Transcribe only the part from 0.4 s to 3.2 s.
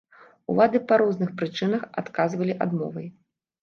Улады па розных прычынах адказвалі адмовай.